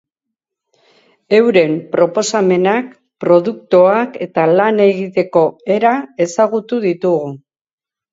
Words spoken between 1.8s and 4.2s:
proposamenak, produktuak